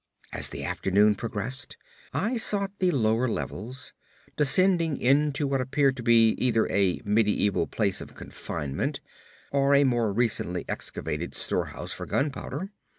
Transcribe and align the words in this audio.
As 0.33 0.49
the 0.49 0.63
afternoon 0.63 1.13
progressed, 1.13 1.77
I 2.11 2.35
sought 2.35 2.71
the 2.79 2.89
lower 2.89 3.27
levels, 3.27 3.93
descending 4.35 4.97
into 4.97 5.45
what 5.45 5.61
appeared 5.61 5.95
to 5.97 6.01
be 6.01 6.29
either 6.39 6.67
a 6.71 6.99
mediaeval 7.05 7.67
place 7.67 8.01
of 8.01 8.15
confinement, 8.15 8.99
or 9.51 9.75
a 9.75 9.83
more 9.83 10.11
recently 10.11 10.65
excavated 10.67 11.35
storehouse 11.35 11.93
for 11.93 12.07
gunpowder. 12.07 12.71